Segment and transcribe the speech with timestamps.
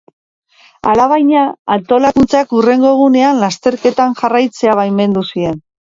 [0.93, 1.43] Alabaina,
[1.75, 5.63] antolakuntzak hurrengo egunean lasterketan jarraitzea baimendu zien.